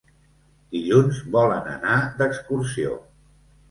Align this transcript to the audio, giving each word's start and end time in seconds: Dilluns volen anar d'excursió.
Dilluns 0.77 1.21
volen 1.37 1.71
anar 1.77 2.01
d'excursió. 2.19 3.01